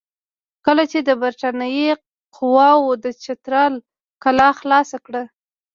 کله 0.65 0.83
چې 0.91 0.99
د 1.07 1.09
برټانیې 1.21 1.91
قواوو 2.35 2.91
د 3.03 3.05
چترال 3.23 3.73
کلا 4.23 4.49
خلاصه 4.59 4.97
کړه. 5.05 5.23